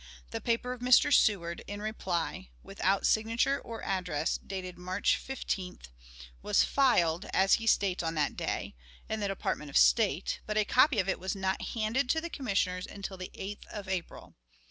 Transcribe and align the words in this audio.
The 0.31 0.41
paper 0.41 0.73
of 0.73 0.81
Mr. 0.81 1.13
Seward, 1.13 1.63
in 1.67 1.79
reply, 1.79 2.49
without 2.63 3.05
signature 3.05 3.59
or 3.61 3.83
address, 3.83 4.39
dated 4.39 4.75
March 4.79 5.21
15th, 5.23 5.89
was 6.41 6.63
"filed," 6.63 7.25
as 7.33 7.53
he 7.61 7.67
states, 7.67 8.01
on 8.01 8.15
that 8.15 8.35
day, 8.35 8.73
in 9.07 9.19
the 9.19 9.27
Department 9.27 9.69
of 9.69 9.77
State, 9.77 10.39
but 10.47 10.57
a 10.57 10.65
copy 10.65 10.97
of 10.97 11.07
it 11.07 11.19
was 11.19 11.35
not 11.35 11.61
handed 11.75 12.09
to 12.09 12.19
the 12.19 12.31
Commissioners 12.31 12.87
until 12.87 13.15
the 13.15 13.29
8th 13.35 13.67
of 13.67 13.87
April. 13.87 14.33